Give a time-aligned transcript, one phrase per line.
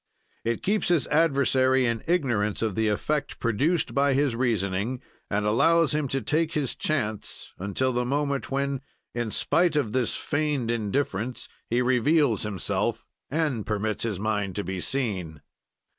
[0.43, 5.93] "It keeps his adversary in ignorance of the effect produced by his reasoning and allows
[5.93, 8.81] him to take his chance, until the moment when,
[9.13, 14.79] in spite of this feigned indifference, he reveals himself and permits his mind to be
[14.81, 15.43] seen.